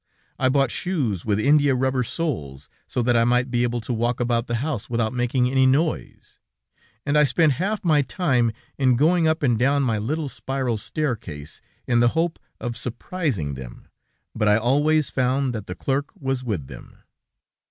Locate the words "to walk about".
3.81-4.47